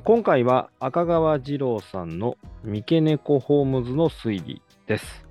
[0.00, 5.26] 今回は赤川次郎さんの三毛猫ホームズの推理です。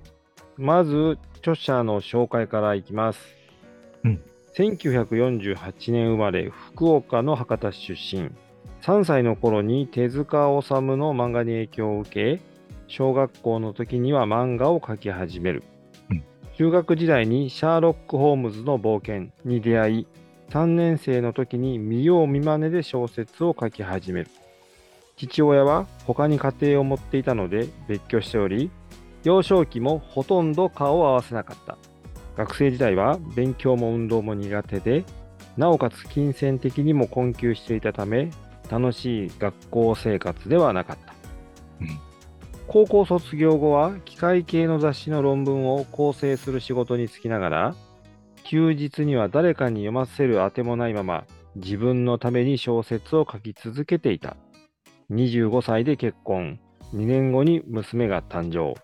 [0.56, 3.18] まず、著者の紹介からいきます。
[4.04, 4.22] うん
[4.54, 8.30] 1948年生まれ、福岡の博多市出身。
[8.82, 12.40] 3歳の頃に手塚治虫の漫画に影響を受け、
[12.86, 15.64] 小学校の時には漫画を描き始める。
[16.08, 16.24] うん
[16.56, 20.06] 中学時代にシャーロック・ホームズの冒険に出会い、
[20.50, 24.30] 3年生の時に見よう見まねで小説を書き始める。
[25.16, 28.70] 父親は他に家庭を持っていたので別居しており、
[29.24, 31.78] 幼少期もほとんど顔を合わせなかった。
[32.36, 35.04] 学生時代は勉強も運動も苦手で、
[35.56, 38.30] なおかつ金銭的にも困窮していたため、
[38.70, 41.14] 楽しい学校生活ではなかった。
[41.82, 42.12] うん
[42.72, 47.74] 高校卒業後は機械系の雑誌の論文を構成する仕事に就きながら、
[48.44, 51.24] 休日には誰かに読ませるあてもないまま、
[51.56, 54.36] 自分のために小説を書き続けていた。
[55.12, 56.58] 25歳で結婚、
[56.94, 58.74] 2年後に娘が誕生。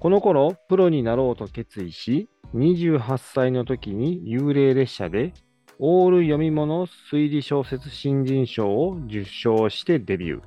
[0.00, 5.32] この頃、プロになろうと決意し、28歳の時に幽霊列車で、
[5.78, 10.42] オール読み物推理小説新人賞を受賞してデビュー。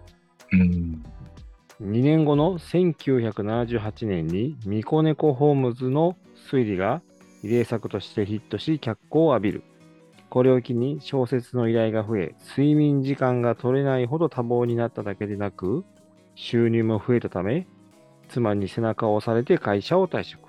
[0.53, 1.03] うん。
[1.81, 6.17] 2年後の1978年にミコネコ・ホームズの
[6.51, 7.01] 推理が
[7.41, 9.63] 異例作としてヒットし脚光を浴びる。
[10.29, 15.83] これを機に小説の依頼が増え、睡眠時間が取れないほど多忙になっただけでなく、
[16.35, 17.67] 収入も増えたため、
[18.29, 20.41] 妻に背中を押されて会社を退職。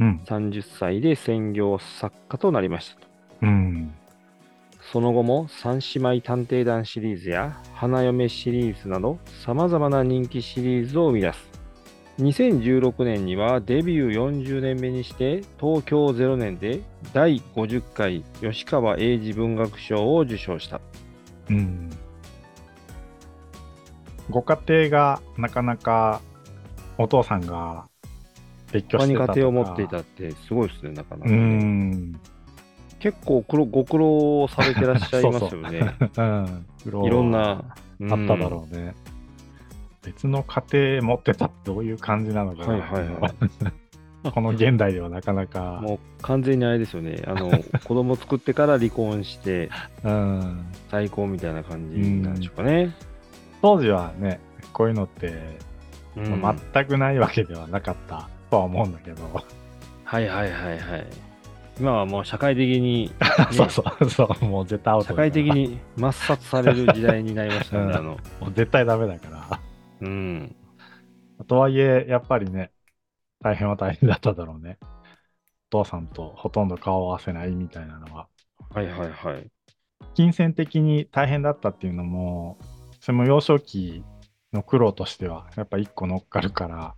[0.00, 0.20] うん。
[0.26, 3.06] 30歳で専業作家となりましたと。
[3.42, 3.94] うん。
[4.92, 11.51] その後も三姉妹探偵団シリーズや花嫁シリーズなど様々な人気シリーズを生み出す。
[12.18, 16.82] 2016年にはデビュー40年目にして東京0年で
[17.12, 20.80] 第50回吉川英治文学賞を受賞した。
[21.48, 21.90] うん。
[24.30, 26.20] ご家庭がなかなか
[26.98, 27.86] お父さんが
[28.72, 32.20] 別居してたとか家庭を持っていたってすごいですね、なかなかうね、ん。
[32.98, 35.94] 結構ご苦労されてらっしゃいますよね。
[36.16, 36.66] うん。
[36.84, 37.40] 苦労いろんな。
[37.40, 38.94] あっただろうね。
[40.04, 42.72] 別の家庭持ってたってどういう感じなのかな。
[42.72, 43.32] はいはいはい
[44.30, 45.80] この現代ではなかなか。
[45.82, 47.22] もう完全にあれですよね。
[47.26, 47.50] あの
[47.84, 49.68] 子供作ってから離婚して
[50.04, 50.64] うん。
[50.90, 52.94] 再婚みたいな感じなんでしょうかね。
[53.60, 54.38] 当時はね、
[54.72, 55.58] こういうのって、
[56.16, 59.22] うんまあ全くないわけではなかったとは思うんだけど。
[60.04, 61.06] はいはいはいはい。
[61.80, 63.12] 今はもう社会的に、ね
[63.50, 67.84] そうそうそう、もう絶対社会的に抹殺される時代になりましたね。
[67.84, 68.18] うんあの、
[68.54, 69.71] 絶対ダメだから。
[70.02, 70.56] うん。
[71.46, 72.72] とはいえ、やっぱりね、
[73.40, 74.78] 大変は大変だっただろうね。
[75.72, 78.28] お父さんとほとんど顔を合わせないみたいなのは。
[78.70, 79.50] はいはいはい。
[80.14, 82.58] 金銭的に大変だったっていうのも、
[83.00, 84.04] それも幼少期
[84.52, 86.94] の苦労としては、やっぱ一個乗っかるから、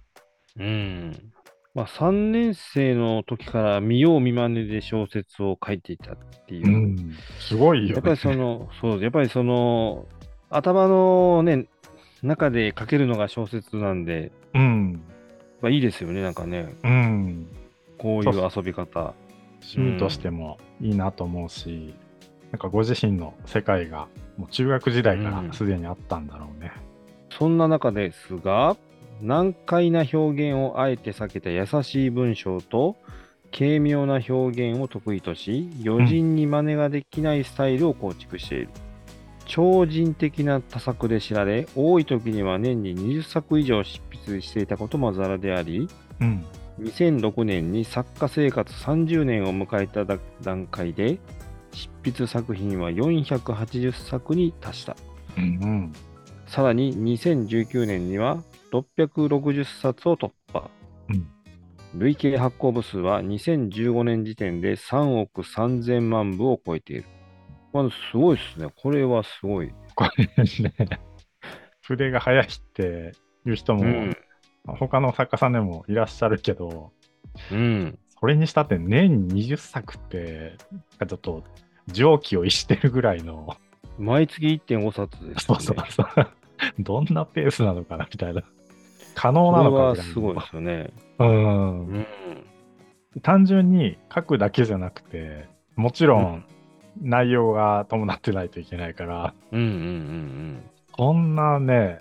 [0.59, 1.33] うん。
[1.75, 6.17] まあ、3年生の時から見よう見まねで小説を書いていたっ
[6.47, 6.69] ていう。
[6.69, 7.93] うん、すごいよ、ね。
[7.95, 10.07] やっぱりその、そう、やっぱりその、
[10.51, 11.67] 頭のね、
[12.27, 15.03] 中で書けるのが小説なんで、うん、
[15.61, 17.47] まあ、いいですよね、なんかね、うん。
[17.99, 19.15] こういう遊び方。
[19.65, 21.95] 趣味としてもいいなと思うし、
[22.53, 26.73] なんかご自身の世界がもう中学時代からすでにあったんだろうね。
[27.31, 28.77] そんな中ですが、
[29.23, 32.97] 難解な表現をあえて避けた優しい文章と、
[33.56, 38.69] 軽妙な表現を得意とし、余人に真似ができないスタイルを構築している。
[39.47, 45.88] 超人的な多作で知られ、多い時には年に20作以上執筆していたこともざらであり、
[46.21, 46.44] うん。
[46.81, 50.05] 2006年に作家生活30年を迎えた
[50.43, 51.19] 段階で、
[51.72, 54.97] 執筆作品は480作に達した。
[55.37, 55.93] うん。
[56.47, 60.69] さらに2019年には660冊を突破。
[61.09, 61.34] うん
[61.97, 67.05] 累計発行部数は2015年時点で3億3000万部を超えている。
[67.75, 68.69] まあ、すごいですね。
[68.81, 69.73] これはすごい。
[69.97, 71.01] これね、
[71.83, 73.12] 筆が速いって
[73.44, 74.17] いう人も、うん。
[74.79, 76.93] 他の作家さんでもいらっしゃるけど、
[77.50, 77.99] うん。
[78.21, 80.56] それにしたって年に20作って、
[81.06, 81.43] ちょっと
[81.88, 83.56] 蒸気を逸してるぐらいの、
[83.99, 85.35] 毎月1.5冊です、ね。
[85.38, 86.06] そうそうそう。
[86.79, 88.43] どんなペースなのかなみたいな。
[89.17, 90.91] 可能なのかぐらいのはすごいですよね。
[91.19, 91.99] うんう。
[91.99, 92.06] ん。
[93.21, 96.44] 単純に書くだけじゃなくて、もちろん
[97.00, 100.62] 内容が伴ってないといけないから、うんうんうん
[100.96, 101.99] こんなね、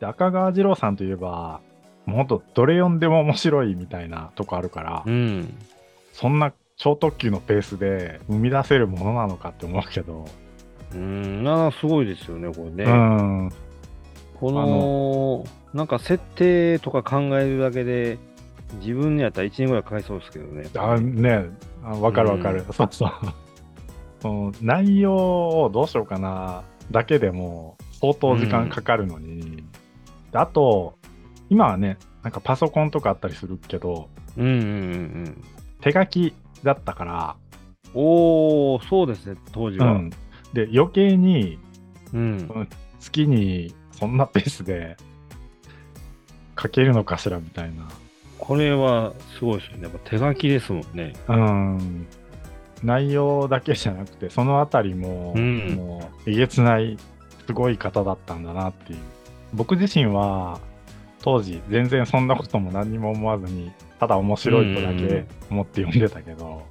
[0.00, 1.60] 赤川次郎さんといえば、
[2.04, 5.12] もうほんとどれ読んでも面白いみたいなとこあるから、うん。
[5.12, 5.58] うん。
[6.12, 10.24] そんな超特急のペースで生み出せるものなのかって思うけど、
[10.94, 11.44] うん。
[11.46, 12.84] ああ、すごいですよね、これね。
[12.84, 13.52] うん。
[14.40, 15.44] この、
[15.74, 18.18] なんか設定とか考えるだけで、
[18.80, 20.68] 自分にやったら1年ぐらいかかりそうですけどね。
[20.76, 21.44] あね
[21.84, 23.10] あわかるわかる、うんそうそう
[24.20, 29.64] その内容をどうしようかなだけでも相当時間かかるのに、
[30.32, 30.98] であと
[31.50, 34.64] 今はねなんかパソコンとかあったりするけどうんうんうんう
[35.30, 35.44] ん。
[35.80, 37.36] 手書きだったから、
[37.94, 39.92] おー、そうですね、当時は。
[39.92, 40.10] うん、
[40.52, 41.58] で余計に
[42.12, 42.68] うん。
[43.00, 44.96] 月にそんなペースで
[46.60, 47.88] 書けるのかしらみたいな
[48.38, 49.84] これはすごいですよね。
[49.84, 51.12] やっぱ手書きですもんね。
[51.28, 52.06] うん
[52.82, 55.74] 内容だけじゃなくてそのあたりも、うん。
[55.76, 56.96] もうえげつない
[57.46, 58.98] すごい方だったんだなっていう。
[59.54, 60.60] 僕自身は
[61.20, 66.62] 当時全然そんなことも何にも思わずにただ面白いとだけ思って読んでたけど、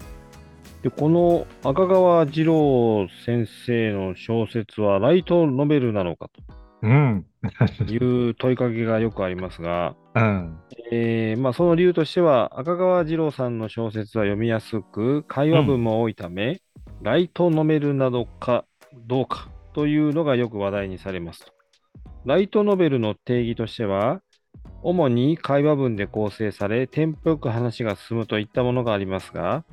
[0.83, 6.30] で、この赤川次郎先生の小説はライトノベルなのか
[6.81, 7.25] うん。
[7.77, 10.59] という問いかけがよくありますが、うん。
[10.91, 16.62] えーまあ、その理由としては、赤川次郎さんの小説は読みやすく、会話文も多いため、
[17.01, 18.65] ライトノベルなどか
[19.07, 21.45] どうかというのがよく話題にされます。
[21.45, 21.51] と。
[22.25, 24.21] ライトノベルの定義としては、
[24.83, 29.63] 主に会話文で構成され、テンポよく話が進むといったものがありますが、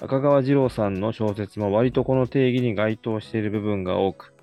[0.00, 4.34] 赤川次郎さんの小説も割とこの定義に該当している部分が多く、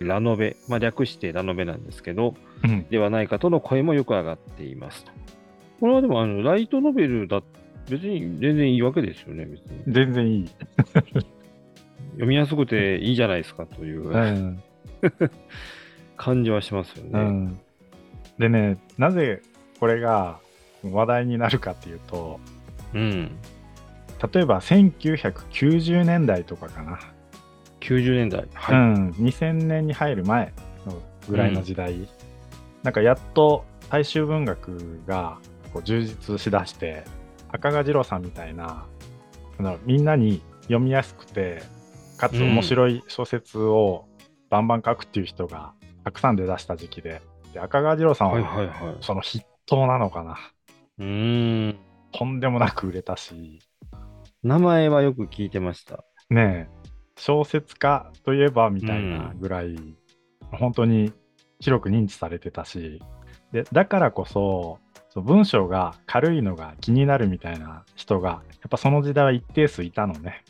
[0.00, 2.34] ラノベ、まあ、略してラノベなんですけど、
[2.64, 5.12] うんではないかとの声もよく上がっていますと。
[5.80, 7.42] これはでもあのライトノベルだ
[7.88, 9.82] 別に全然いいわけですよね、別に。
[9.86, 10.48] 全然いい、
[12.12, 14.62] 読みやすくていいじゃないですかといううん
[16.16, 17.10] 感じはしますよね。
[17.12, 17.60] うん、
[18.38, 19.42] でねなぜ
[19.78, 20.40] これが
[20.82, 22.40] 話題になるかっていうと
[22.94, 23.30] うん。
[24.32, 26.98] 例えば1990年代とかかな、
[27.88, 28.42] 90年代。
[28.42, 28.76] うはい。
[28.76, 30.52] ん、2000年に入る前
[30.86, 32.08] のぐらいの時代、
[32.82, 35.38] なんかやっと大衆文学が
[35.72, 37.04] こう充実しだして
[37.50, 38.86] 赤賀次郎さんみたいな
[39.58, 41.62] あのみんなに読みやすくて
[42.16, 44.06] かつ面白い小説を
[44.50, 45.72] バンバン書くっていう人が
[46.04, 48.96] たくさん出だした時期でで赤賀次郎さんはいははいはい。
[49.00, 50.38] その筆頭なのかな
[50.98, 51.78] うーん。
[52.12, 53.60] とんでもなく売れたし
[54.42, 56.04] 名前はよく聞いてました。
[56.30, 56.77] ねえ
[57.18, 59.76] 小説家といえばみたいなぐらい、
[60.52, 61.12] 本当に
[61.60, 63.02] 広く認知されてたし
[63.52, 64.78] でだからこそ
[65.10, 70.44] そう文章が軽いのが気になるみたいな人がやっぱその時代は一定数いたのね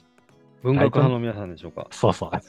[0.62, 1.86] 文学派の皆さんでしょうか？
[1.90, 2.40] そうそうあ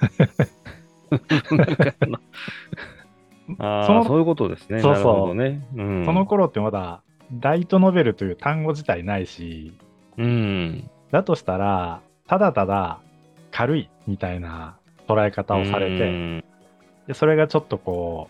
[3.82, 4.80] あ、 そのそういうことですね。
[4.80, 5.66] そうそうね。
[5.76, 7.02] うん、その頃ってまだ
[7.40, 9.74] ライトノベルという単語自体ないし
[10.18, 10.90] うん。
[11.12, 13.00] だとしたらただただ
[13.52, 16.44] 軽いみたいな捉え方をされて、うん。
[17.08, 18.30] でそれがちょっとこ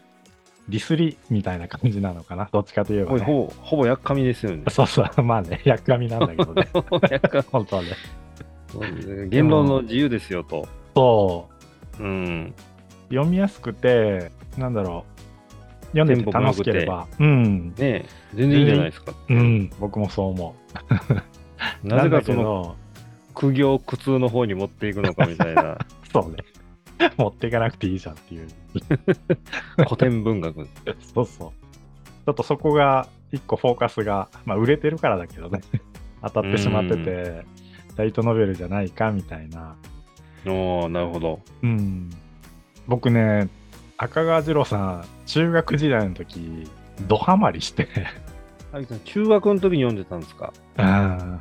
[0.68, 4.64] うディスりみたいな感じなのかなどっちかといえば、ね、ほぼほぼやっかみですよね。
[4.70, 6.70] そうそうまあねやっかみなんだけどね。
[7.10, 7.90] やっか本当はね。
[9.30, 10.68] 言論の自由ですよと。
[10.96, 11.50] そ
[12.00, 12.04] う。
[12.04, 12.54] うん。
[13.10, 15.20] 読みやすくてなんだろう。
[15.98, 17.08] 読んでて楽しければ。
[17.20, 17.70] うん。
[17.70, 18.06] ねえ、
[18.36, 19.14] 全然いいじゃないですか。
[19.28, 19.72] うん。
[19.80, 20.56] 僕もそう思
[21.84, 21.84] う。
[21.88, 22.76] なぜかそのど
[23.40, 25.78] 苦行苦痛の方に持っていくのかみたいな
[26.12, 28.48] そうね持っていかなくていいじゃんっていう
[29.88, 30.68] 古典文学。
[31.14, 31.50] そうそう。
[31.50, 35.62] ちょっとそこが一個フォーカスが、まあ売れてるからだけどね、
[36.22, 37.46] 当たってしまってて、
[37.96, 39.76] ライトノベルじゃないかみたいな。
[40.46, 41.40] おーなるほど。
[41.64, 42.10] うん。
[42.88, 43.48] 僕ね、
[43.98, 46.68] 赤川次郎さん、中学時代の時、
[47.08, 47.88] ドハマりして、
[48.74, 50.52] あきさん、中学の時に読んでたんですか？
[50.78, 51.40] うん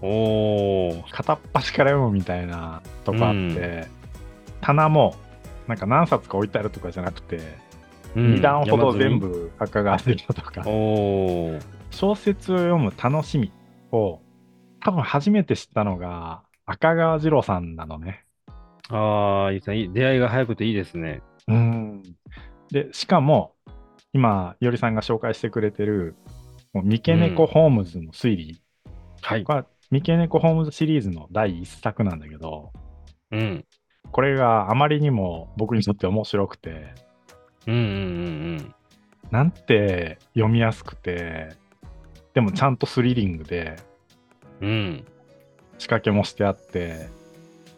[0.00, 3.88] おー片っ端から読むみたいなとこあって、
[4.60, 5.16] 棚も
[5.66, 7.36] なんか何冊か置いてあるとかじゃなくて、
[8.16, 9.12] うん2段ほど全。
[9.12, 10.62] 山部赤川次郎とか
[11.90, 13.52] 小説を読む楽しみ
[13.92, 14.20] を
[14.80, 18.24] 多分初めて知ったのが赤川次郎さんなのね。
[18.90, 21.22] ああ、いいですね出会いが早くていいですね。
[21.48, 22.02] うん
[22.70, 23.54] でしかも
[24.12, 26.16] 今いおりさんが紹介してくれてる
[26.72, 28.60] もう三毛猫ホームズの推理、
[29.20, 29.52] はいこ。
[29.52, 32.72] れは三毛猫ホームズシリーズの第一作なんだけど
[33.30, 33.64] うん。
[34.10, 36.94] これがあまりにも僕にとって面白くて
[37.66, 37.84] うんうんう
[38.62, 38.74] ん
[39.30, 41.50] なんて読みやすくて
[42.32, 43.76] でもちゃんとスリリングで
[44.60, 44.68] うん。
[44.68, 45.04] うん。
[45.78, 47.08] 仕掛けもしてあって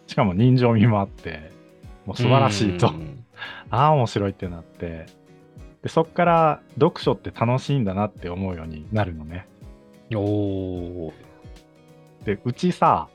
[0.07, 1.51] しかも人情味もあって
[2.07, 3.25] もう素晴らしいと、うん
[3.71, 5.07] ああ面白いってなって
[5.83, 9.47] でそっから読書って楽しいんだなって思うようになるのね
[10.15, 11.13] おー
[12.25, 13.09] でうちさ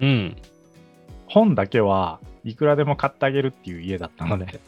[0.00, 0.36] うん。
[1.26, 4.58] 本だけはいくらでも買ってあげるっていう家だったので素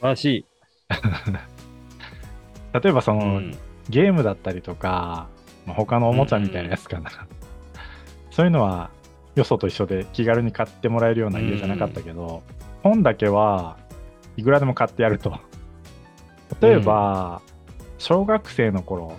[0.00, 0.46] 晴らしい。
[2.72, 3.56] 例えばそうの、ん。
[3.88, 5.28] ゲームだったりとか、
[5.66, 7.10] まあ、他のおもちゃみたいなやつかな。
[8.30, 8.90] そういうのは、
[9.34, 12.42] よそと一緒で気軽に買ってもらえるような家じゃなかったけど、
[12.82, 13.76] 本だけは
[14.36, 15.38] いくらでも買ってやると。
[16.60, 17.40] 例えば、
[17.98, 19.16] 小学生の頃、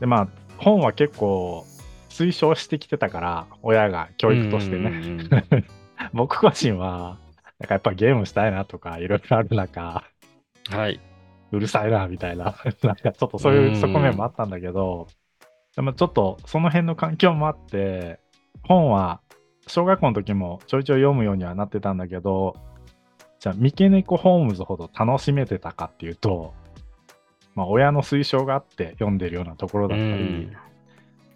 [0.00, 0.28] でまあ、
[0.58, 1.66] 本は結構
[2.14, 5.64] 推奨してきてたから、親が教育としてね。
[6.14, 7.18] 僕個人は、
[7.58, 10.04] なんかやっぱゲームしたいなとか、いろいろある中、
[10.70, 11.00] はい。
[11.50, 12.54] うるさいなみたいな、
[12.84, 15.08] なんかちょっとそういう側面もあったんだけど、
[15.74, 18.20] でもちょっとその辺の環境もあって、
[18.62, 19.20] 本は
[19.66, 22.54] 小学校の時もちょいちょい読むようにはなってたんだけど、
[23.40, 26.54] じゃあ、三毛猫ホームズほど楽しめてたかっていうと、
[27.56, 30.56] まあ、親の推奨があって読んでるようなところだったり、うん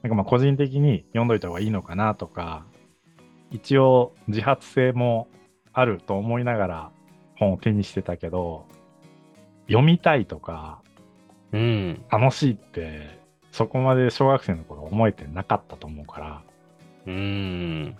[0.02, 2.64] なんかまあ個人的に読んどいた方がいいのかなとか、
[3.50, 5.28] 一応自発性も
[5.72, 6.90] あると思いながら
[7.36, 8.66] 本を手にしてたけど、
[9.66, 10.82] 読みたいとか
[11.52, 12.04] うん。
[12.10, 13.18] 楽しいって、
[13.52, 16.42] そこまで小学生の頃思えてなかったと思うから、
[17.06, 17.96] うん。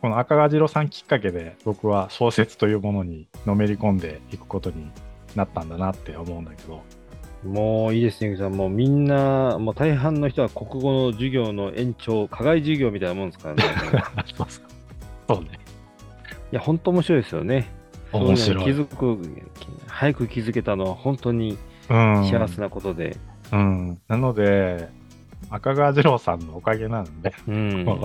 [0.00, 4.90] この赤川次郎さんきっかけで僕は小説というものにのめり込んでいくことに
[5.36, 6.82] なったんだなって思うんだけど、
[7.44, 8.52] もういいですね、さん。
[8.52, 13.62] もうみんな、もう大半の人は国語の授業の延長、課外授業みたいなもんですからね。
[15.28, 15.50] そうね。
[16.52, 17.70] いや、本当面白いですよね。
[18.12, 18.64] 面白い。
[18.64, 19.18] 気づく、
[19.86, 21.56] 早く気づけたのは本当に
[21.88, 23.16] うん幸せなことで。
[23.52, 24.00] うん。
[24.08, 24.88] なので、
[25.48, 28.00] 赤川次郎さんのおかげなんで、うん。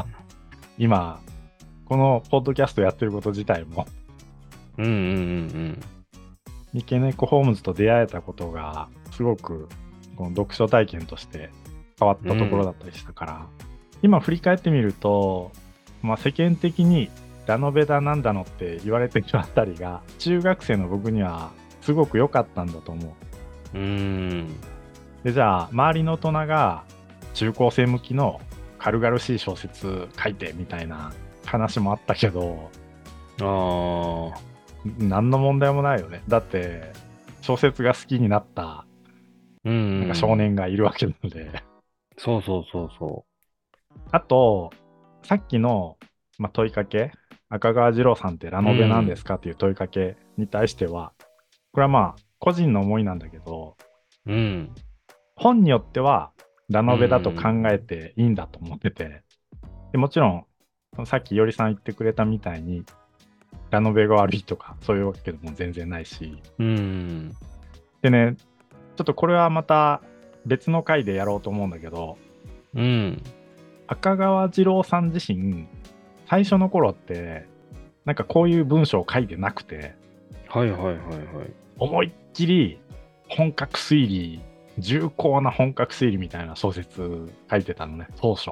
[0.77, 1.20] 今、
[1.86, 3.86] このポッドキャストやってること自体も、
[4.77, 5.80] うんうんうん
[6.75, 9.70] 三毛猫ホームズと出会えたことが、すごく
[10.17, 11.50] この読書体験として
[11.98, 13.48] 変わったところだったりしたから、
[14.01, 15.53] 今振り返ってみると、
[16.01, 17.10] まあ、世間的に
[17.48, 21.51] ラノベだなんだのって言われてるあたりが、中学生の僕には
[21.82, 23.15] すごく良かったんだと思
[23.74, 23.77] う。
[23.77, 23.84] うん。
[23.84, 24.55] うん。
[25.24, 26.84] で、じゃあ、周りの大人が
[27.36, 28.41] 中高生向きの
[28.79, 31.13] 軽々しい小説書いてみたいな
[31.46, 32.70] 話もあったけど、
[33.39, 34.55] ああ。
[35.00, 36.24] 何の問題もないよね。
[36.27, 36.94] だって、
[37.42, 38.86] 小説が好きになった
[39.63, 40.00] うん。
[40.01, 40.36] なんか少。
[40.36, 41.51] 年がいるわけなので。
[42.18, 43.25] そうそうそうそ
[44.12, 44.72] あと、
[45.24, 45.98] さっきの、
[46.38, 47.12] まあ、問いかけ、
[47.50, 51.13] 赤川次郎さんってラノベなんですかっていう問いかけに対しては、
[51.72, 53.75] これはまあ、個人の思いなんだけど、
[54.25, 54.32] う。
[54.32, 54.75] うん。
[55.36, 56.32] 本によっては
[56.70, 59.24] ラノベだと考えていいんだと思ってて、
[59.92, 62.84] でもちろん、さっきよりさん言ってくれたみたいに、
[63.75, 67.36] ラノベが悪いとか、そういうわけでも全然ないし、うん。
[68.01, 68.36] でね、
[68.96, 70.01] ちょっとこれはまた
[70.46, 72.17] 別の回でやろうと思うんだけど、
[72.74, 73.22] うん。
[73.88, 75.67] 赤川次郎さん自身、
[76.27, 77.46] 最初の頃って、
[78.05, 79.94] なんかこういう文章を書いてなくて、
[80.48, 80.98] はいはいはいはい。
[81.77, 82.79] 思いっきり
[83.27, 84.41] 本格推理、
[84.77, 88.51] 重厚な本格推理みたいな小説書いてたのね、当初。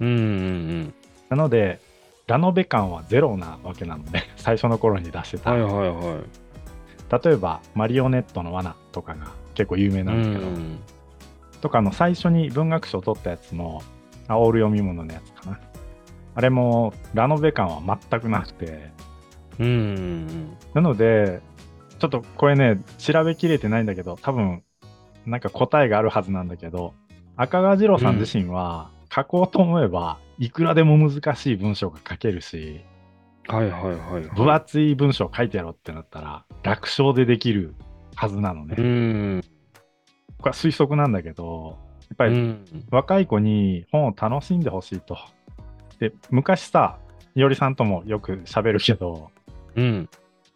[0.00, 0.94] うんうん
[1.28, 1.80] なので、
[2.28, 5.42] ラノベ感はゼロなわけなので、 最初の頃に出してうん。
[5.42, 5.50] た。
[5.52, 7.24] はいはいはい。
[7.24, 10.78] 例えば、マリオネットの罠とかが結構有名なんだけど、うん
[11.60, 13.82] とかの最初に文学賞を取ったやつの、
[14.28, 15.58] あオール読み物のやつかな。
[16.36, 18.92] あれも、ラノベ感は全くなくて、
[19.58, 21.40] うんうんなので、
[21.98, 24.62] ちょっとこれね、調べきれてないんだけど、多分、
[25.26, 26.94] なんか答えがあるはずなんだけど、
[27.36, 32.80] 赤川次郎さん自身は、書こうと思えば、いくらでも難しい文章が書けるし、
[33.48, 33.56] うん。
[33.56, 34.22] はいはいはいはい。
[34.34, 37.74] 分厚い文章を書いてやろうってなったら、楽勝でできる
[38.14, 38.76] はずなのね。
[38.78, 39.42] うん。
[40.38, 41.78] これは推測なんだけど、
[42.08, 42.64] やっぱりうん。
[42.90, 45.18] 若い子に本を楽しんでほしいと。
[45.98, 46.98] で、昔さ、
[47.34, 49.30] いおりさんともよく喋るけど、
[49.74, 50.08] うん。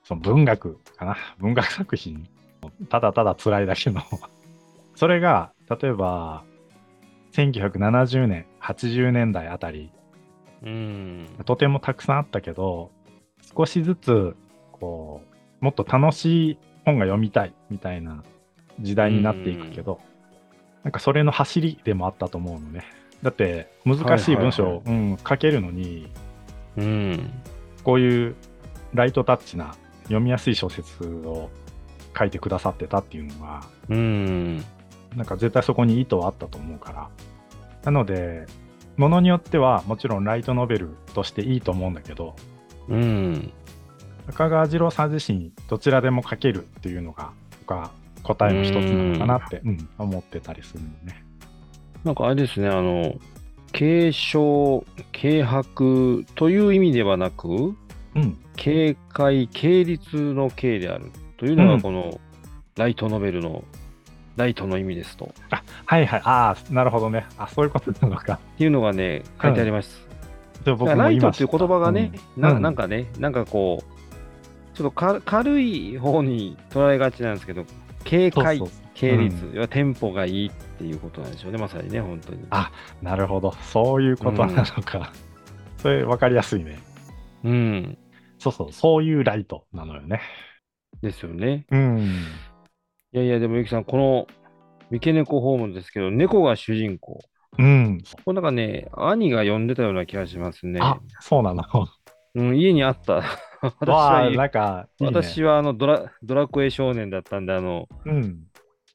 [0.04, 1.16] その文学かな。
[1.38, 2.26] 文学作品。
[2.88, 4.02] ただただ辛いだけの。
[4.94, 6.44] それが、例えば、
[7.32, 9.90] 1970年、80年代あたり、
[10.62, 11.26] うん。
[11.44, 12.90] とてもたくさんあったけど、
[13.56, 14.36] 少しずつ、
[14.72, 15.22] こ
[15.60, 18.22] う、もっと楽しい本が読みたいみたいな
[18.80, 20.00] 時代になっていくけど、
[20.84, 22.84] なんかそれの走りでもあったと思うのね。
[23.22, 24.82] だって、難しい文章を、
[25.28, 26.10] 書けるのに、
[26.76, 27.30] うん。
[27.84, 28.36] こういう
[28.94, 29.74] ライトタッチな
[30.04, 31.50] 読みやすい小説を
[32.16, 34.64] 書いてくださってたっていうのが、うん。
[35.16, 37.08] なんか絶対そこに意図はあったと思うから。
[37.84, 38.46] なので、
[38.96, 42.36] ものによってはもちろんライトノベルとしていいと思うんだけど、
[42.88, 43.52] うん。
[44.28, 47.90] 赤川次郎さん自身どちらでも書けるっていうのが僕は
[48.22, 51.24] 答えの一つなのかなって、うん思ってたりするのね。
[52.04, 53.14] なんかあれですね、あの、
[53.72, 57.48] 継承、軽薄という意味ではなく、
[58.14, 58.38] うん。
[58.56, 62.20] 警戒、警律の刑であるというのうんがこの
[62.76, 63.64] ライトノベルの
[64.36, 65.26] ライトの意味ですと。
[65.26, 66.20] っはいはい。
[66.24, 67.26] ああ、なるほどね。
[67.36, 68.38] あ、そういうことなのか。
[68.56, 70.06] ていうのがね、書いてあります。
[70.64, 77.64] でも僕もライト今っていう言葉がね、うんななんかね、なんかこう、ちょっとか軽い方に捉えがちなんですけど、
[78.04, 82.46] 警戒、そうそうそう系率、う要はテンポがいいっていうことなんでしょうね、まさにね、本当に。
[82.50, 82.70] あ
[83.02, 83.52] なるほど。
[83.62, 85.12] そういうことなのか。
[85.78, 86.78] それ分かりやすいね。
[87.44, 87.98] うん。
[88.38, 88.72] そうそう。
[88.72, 90.20] そういうライトなのよね。
[91.02, 91.66] ですよね。
[91.70, 92.24] うん。
[93.12, 94.26] いやいや、でもゆきさん、この
[94.90, 97.20] 三毛猫ホームですけど、猫が主人公。
[97.58, 98.02] うん。
[98.24, 100.80] これなんかね、兄が読んでたような気がしますね。
[100.82, 101.64] あ、そうなの。
[102.34, 103.22] うん、家にあった。
[103.60, 108.46] 私わはあ、なんか、いいね、私はあのドラドラクエ少年だったんで、あの、うん。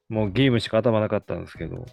[0.09, 1.85] もうゲームしか頭なかったんですけど、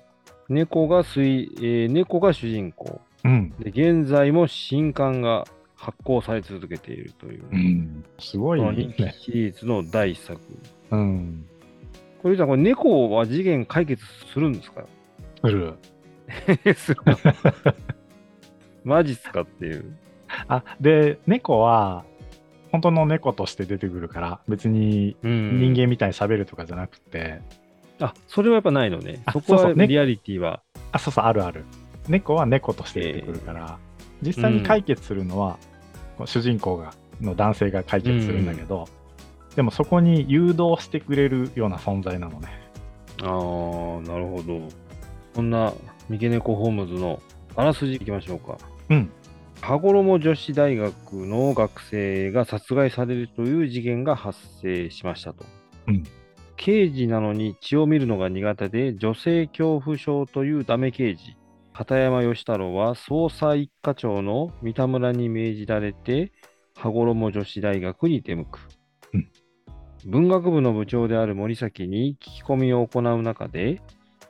[0.49, 3.01] 猫が水、えー猫が主人公。
[3.25, 3.51] うん。
[3.59, 5.45] で、現在も新刊が
[5.77, 8.05] 発行され続けているという、うん。
[8.19, 9.15] すごいね。
[9.19, 10.41] シリーズの第一作。
[10.91, 11.47] うん。
[12.25, 14.03] これ、ゆきさんこれ猫は事件解決
[14.33, 14.85] するんですか？
[15.45, 15.75] する。
[16.75, 17.01] する
[18.83, 19.95] マジっすかっていう。
[20.49, 22.05] あ、で、猫は、
[22.73, 27.41] 本当の猫として出てくるから、別にうん人間みたいに喋るとかじゃなくて、
[28.01, 29.23] あ、それはやっぱないのね。
[29.27, 30.63] あそこはリアリティは。
[30.93, 31.65] あ、そうそう、あるある。
[32.09, 33.79] 猫は猫として出てくるから、
[34.23, 35.59] 実際に解決するのは、
[36.17, 38.89] こう主人公がの男性が解決するんだけど、
[39.57, 42.49] でもそこに誘導してくれるような存在なのね。
[43.23, 43.29] ああ、
[44.09, 44.69] なるほど。
[45.35, 45.73] そんな
[46.09, 47.21] 三毛猫ホームズの
[47.57, 48.59] あらすじいきましょうか。
[48.91, 49.11] うん。
[49.61, 50.95] 羽衣女子大学
[51.27, 55.45] の学生が殺害されるという事件が発生しましたと。
[55.89, 56.05] うん
[56.57, 61.37] 刑事なのに血を見るのが苦手で女性恐怖症というダメ刑事。
[61.73, 66.33] 片山義太郎は捜査一課長の三田村に命じられて
[66.77, 68.61] 羽衣女子大学に出向く。
[70.05, 73.81] うん文学部の部長である森崎に聞き込みを行う中で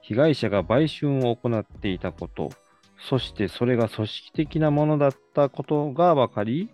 [0.04, 2.50] 被害者が売春を行っていたこと、
[3.08, 6.68] そしてそれが組織的なものだったことが分かり、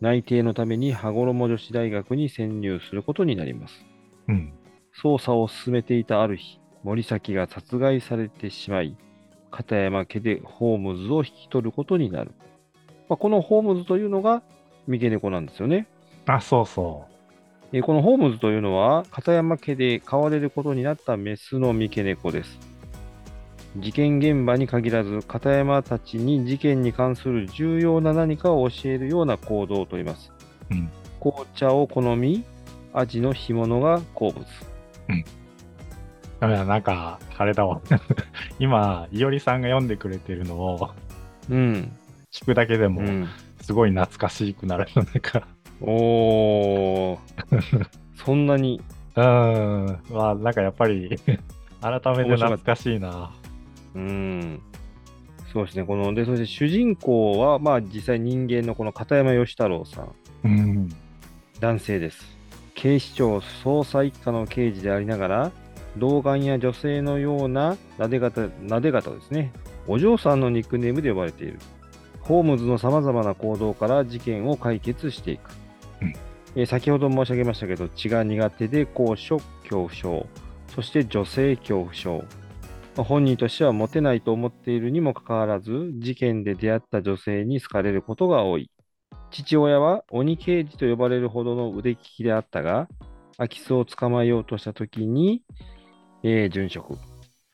[0.00, 3.86] 内定のために羽衣女子大学に潜入することになります。
[4.26, 4.52] うん。
[5.00, 8.96] 捜査を進めていたある日、森崎が殺害されてしまい、
[9.52, 12.32] 片山家でホームズを引き取ることになる。
[13.08, 14.42] まあ、このホームズというのが
[14.88, 15.86] 三毛猫なんですよね。
[16.26, 17.06] あ、そうそ
[17.72, 22.58] えーこのホームズというのは、片山家で飼われることになったメスの三毛猫です。
[23.76, 30.32] 事件現場に限らず、片山たちに事件に関する重要な何かを教えるような行動をとります。
[30.70, 32.44] うん紅茶を好み、
[32.92, 34.46] アジの干物が好物。
[36.40, 36.46] う。
[36.46, 37.80] いやなんか、あれだわ。
[38.60, 40.90] 今、いおりさんが読んでくれてるのを
[41.50, 41.92] うん。
[42.30, 43.28] 聞くだけでも、うん、
[43.60, 44.86] すごい懐かしくなる。
[44.94, 45.48] なんか、
[45.80, 47.18] おー、
[48.24, 48.80] そんなに。
[49.14, 50.00] うーん。
[50.10, 51.18] まあ、なんかやっぱり、
[51.80, 53.30] 改めて懐かしいな。
[53.94, 54.60] うん。
[55.52, 55.84] そうですね。
[55.84, 60.08] この、で、そして主人公は、まあ実際人間のこの片山義太郎さん。
[60.44, 60.88] うん。
[61.60, 62.38] 男性です。
[62.74, 65.52] 警視庁捜査一課の刑事でありながら、
[65.96, 69.52] 童顔や女性のようななで方、なで方ですね。
[69.86, 71.58] お嬢さんのニックネームで呼ばれている。
[72.20, 75.50] ホームズの様々な行動から事件を解決していく。
[76.02, 76.12] うん
[76.54, 80.26] えー先ほど申し上げましたけど、血が苦手で高所恐怖症、
[80.74, 82.24] そして女性恐怖症。
[82.96, 88.70] まあ本人としてはモテないと思っているにもかかわらず、事件で出会った女性に好かれることが多い。
[89.30, 92.88] 父親は鬼刑事と呼ばれるほどの腕利きであったが、
[93.36, 95.42] 空き巣を捕まえようとしたときに、
[96.22, 96.98] えー殉職。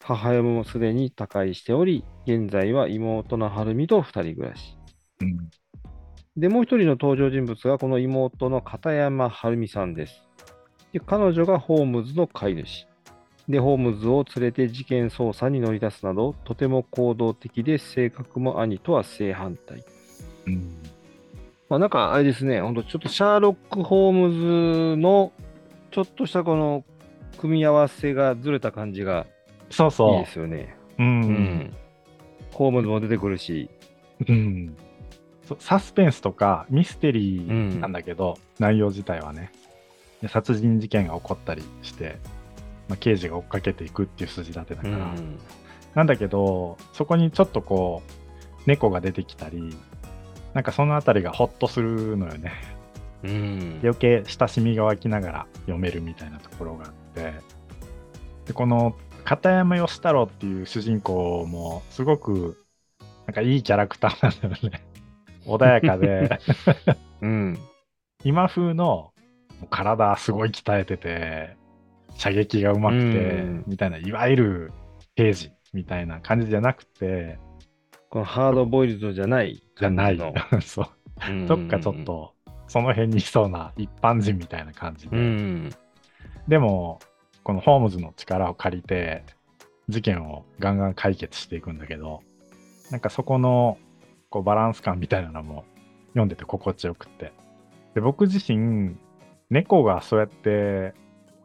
[0.03, 4.79] 母親もすでに他界しており、現在は妹の晴美と二人暮らし。
[5.21, 5.51] うん。
[6.37, 10.25] で、もう一人の登場人物がこの妹の片山晴美さんです。
[10.93, 12.87] で彼女がホームズの飼い主。
[13.49, 19.85] で、ホームズを連れて事件捜査に乗り出すなど、とても行動的で性格も兄とは正反対。
[20.47, 20.77] うん。
[21.69, 25.33] まあ、なんかあれですね、本当ちょっとシャーロック・ホームズの
[25.91, 26.85] ちょっとしたこの
[27.39, 29.23] 組み合わせがずれた感じがい
[29.71, 30.77] いそうそですよね。
[30.99, 31.03] う。
[31.03, 31.05] う。
[31.05, 31.75] うんん。
[32.53, 33.69] ホームズも出てくるし、
[34.27, 34.77] うん。
[35.47, 39.53] そサスペンスとかミステリーなんだけど、内容自体はね
[40.23, 42.19] で殺人事件が起こったりして、
[42.89, 45.39] まあ、刑事が追っかけていくっていう筋立てだから、うん。
[45.95, 49.77] なんだけどそこにちょっとこう猫が出てきたり
[50.55, 52.53] なんかそのあたりがホッとするのよね。
[53.23, 53.81] うん。
[53.83, 57.33] 余計親しみが湧きながら読めるみたいなところがあって。
[58.47, 62.63] でこの片山義太郎っていう主人公もすごく
[63.27, 64.85] なんかいいキャラクターなんだよね
[65.47, 66.39] 穏やかで
[67.23, 67.59] うん。
[68.25, 69.13] 今風の
[69.71, 71.57] 体すごい鍛えてて
[72.17, 74.73] 射撃がうまくてうん、みたいな、いわゆる
[75.17, 77.39] 刑事みたいな感じじゃなくて、
[78.11, 80.19] このハードボイルドじゃないじゃない。
[80.63, 80.87] そう。
[81.31, 82.05] のどっかちょっ。
[82.05, 82.33] と、
[82.69, 85.17] その辺にいそうな一般人みたいな感じで。
[85.17, 85.71] うん。
[86.49, 87.01] でも、
[87.43, 89.25] このホームズの力を借りて、
[89.89, 92.23] 事件をガンガン解決していくんだけど、
[92.91, 93.79] なんかそこの
[94.35, 95.65] こうバランス感みたいなのも
[96.09, 97.33] 読んでて心地よくって。
[97.95, 98.97] で、僕自身、
[99.49, 100.93] 猫がそうやって、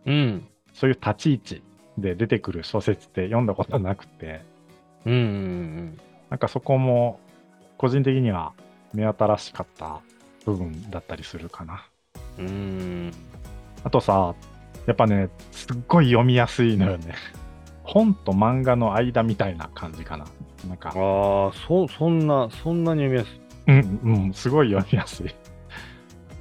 [0.08, 0.48] うん。
[0.74, 1.64] そういう立ち位置
[2.00, 4.42] で出てくる小説って読んだことなくて、
[5.06, 5.98] うんうん
[6.32, 7.20] なんかそこも
[7.78, 8.54] 個人的には
[8.94, 10.02] 目新しかった
[10.46, 11.86] 部分だったりするかな。
[12.40, 12.48] うん。
[12.48, 13.12] うん。
[13.84, 14.34] あとさ、
[14.88, 17.14] やっぱね、すっごい読みやすいのよね。
[17.84, 20.26] 本と漫画の間みたいな感じかな。
[20.68, 20.96] なんか、ああ、
[21.68, 23.40] そ、そんな、そんなに読みやすい。
[23.68, 25.36] うん、うん、すごい読みやすい。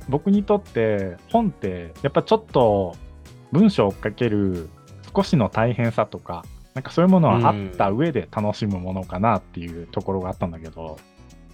[0.08, 2.96] 僕にとって本ってやっぱちょっと
[3.52, 4.70] 文章を追っかける
[5.14, 10.98] 少しの大変さとか、なんかそういうものはあった上で楽しむものかなっていうところがあったんだけど、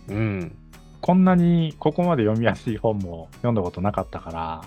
[0.09, 0.57] うん。
[1.01, 4.65] こんなにここまで読みやすい本も読んだことなかったから、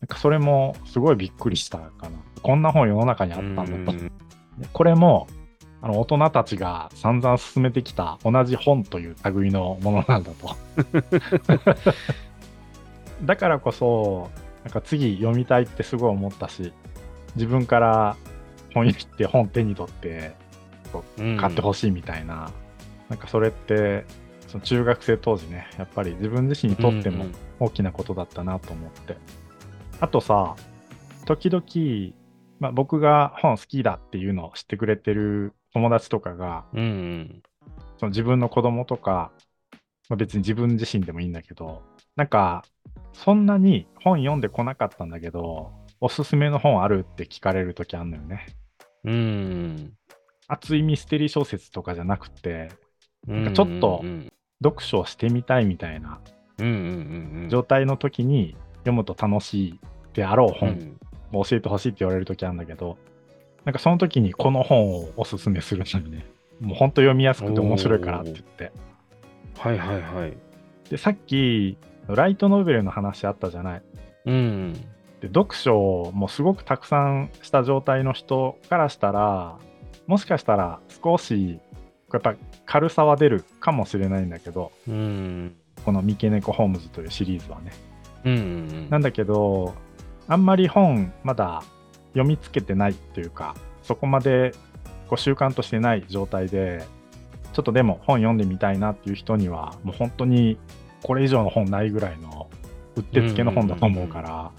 [0.00, 2.10] なんかそれもすごいびっくりしたかな。
[2.42, 3.98] こんな本世の中にあったんだと。
[3.98, 4.12] うん
[4.72, 5.26] これも
[5.86, 10.56] あの大人たちが散々進めてきた同じ本という類のものなんだと。
[13.22, 14.28] だからこそ、
[14.64, 16.72] なんか次読みたいってすごい思ったし、
[17.36, 18.16] 自分から
[18.74, 20.34] 本屋行って本手に取って
[21.18, 22.50] うん買ってほしいみたいな、
[23.08, 24.06] なんかそれって、
[24.48, 29.16] その中学生当時ね、やっぱり自分自身にとってもうん大きなことだったなと思って。
[30.00, 30.56] あとさ、
[31.26, 32.12] 時々、
[32.58, 37.42] まあ、僕が本好きだっていうのを知ってくれてる友達とかが、うんうん。
[37.98, 39.30] その自分の子供とか、
[40.08, 41.82] まあ、別に自分自身でもいいんだけど、
[42.14, 42.64] なんか、
[43.12, 48.46] そんなに本読んでこなかったんだけど、おすすめの本あるって聞かれるときあるのよね。
[49.04, 49.92] うん。
[50.48, 52.70] 熱いミステリー小説とかじゃなくて、
[53.26, 56.20] なんかちょっとうん読書をしてみたいみたいな
[56.58, 57.48] うんうんうん。
[57.50, 59.80] 状態の時に読むと楽しい
[60.14, 60.98] であろう本
[61.44, 62.96] 教えてほしいって言われる時あるんだけど、
[63.64, 66.26] なんかその時にこの本をおすすめするのにね、
[66.60, 68.72] もうほんと読みやすくて面白いからって言って。
[69.58, 70.36] はいはいはい。
[70.88, 73.82] で、さっき、ライトノベルの話あったじゃない。
[74.26, 74.72] うん。
[75.20, 79.58] で、読書もすごくたくさんした状態の人からしたら、
[80.06, 81.58] もしかしたら少し、
[82.12, 85.56] やっぱ軽さは出るかもしれないんだけど、うん。
[85.84, 87.72] この三毛猫ホームズというシリーズはね。
[88.24, 89.74] うんうんなんだけど、
[90.28, 91.62] あんまり本まだ
[92.12, 94.52] 読みつけてないというか、そこまで
[95.08, 96.84] こう習慣としてない状態で、
[97.52, 100.58] ちょっとでも本読んでみたいなっていう人には、もう本当に
[101.02, 102.48] これ以上の本ないぐらいの
[102.96, 104.50] うってつけの本だと思うから、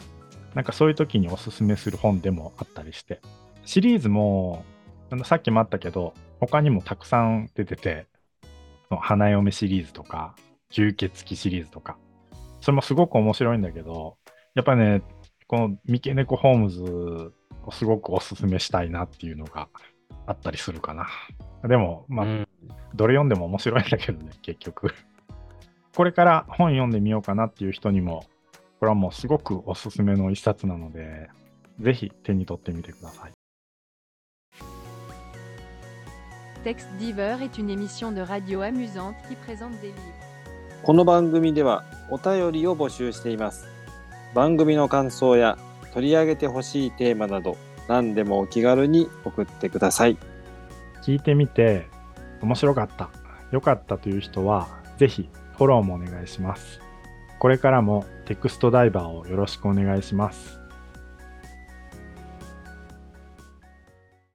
[0.56, 3.20] なんかそういう時におすすめする本でもあったりして。
[3.66, 4.64] シリーズも、
[5.26, 8.08] さっきもあったけど、他にもたくさん出てて、
[8.90, 10.36] 花嫁シリーズとか、
[10.72, 11.98] 吸血鬼シリーズとか、
[12.62, 14.16] それもすごく面白いんだけど、
[14.56, 15.02] やっぱね、
[15.48, 16.84] この三毛猫ホームズ
[17.66, 19.70] をすごくおすすめしたいなっていうのが
[20.26, 21.08] あったりするかな。
[21.68, 22.48] でも、まあ、うん
[22.94, 24.94] どれ読んでも面白いんだけどね、 結局。
[25.96, 28.26] これから本読んでみようかなっていう人にも、
[28.80, 31.30] これはもうすごくおすすめの一冊なので、
[31.80, 33.32] ぜひ手に取ってみてください。
[36.64, 40.28] Texte Diver est une émission de radio amusante qui présente des livres.
[40.84, 43.77] この番組ではお便りを募集しています。
[44.34, 45.58] 番組の感想や
[45.94, 50.18] 取り上げてほしいテーマなど何でもお気軽に送ってください。
[51.04, 51.88] 聞いてみて、
[52.42, 53.10] 面白かった、
[53.52, 56.82] 良かったという人は、ぜひフォローもお願いします。
[57.40, 60.60] これからもテクストダイバーをよろしくお願いします。